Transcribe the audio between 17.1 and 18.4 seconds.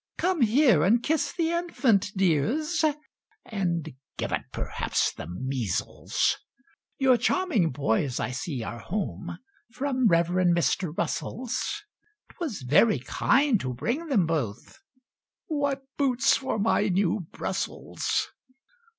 Brussels!)